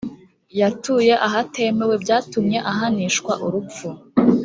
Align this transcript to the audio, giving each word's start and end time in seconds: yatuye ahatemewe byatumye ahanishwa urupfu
yatuye 0.59 1.13
ahatemewe 1.27 1.95
byatumye 2.03 2.57
ahanishwa 2.71 3.33
urupfu 3.45 3.87